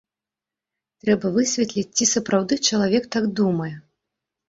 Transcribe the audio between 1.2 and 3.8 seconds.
высветліць, ці сапраўды чалавек так думае.